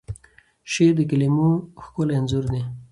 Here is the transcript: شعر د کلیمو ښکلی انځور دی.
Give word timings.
شعر 0.71 0.93
د 0.97 1.01
کلیمو 1.09 1.49
ښکلی 1.83 2.13
انځور 2.19 2.45
دی. 2.53 2.63